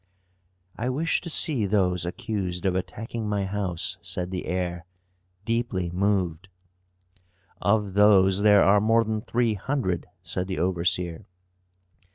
[0.75, 4.87] "I wish to see those accused of attacking my house," said the heir,
[5.45, 6.49] deeply moved.
[7.61, 11.27] "Of those there are more than three hundred," said the overseer.